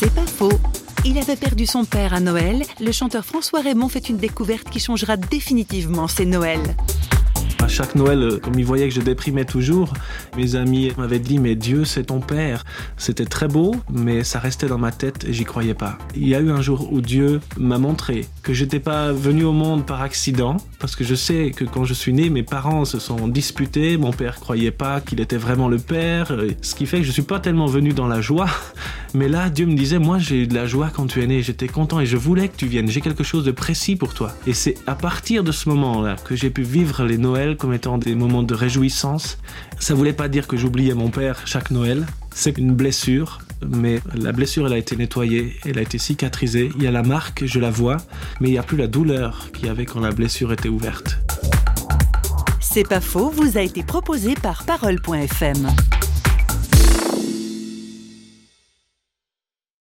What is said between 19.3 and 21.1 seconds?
au monde par accident, parce que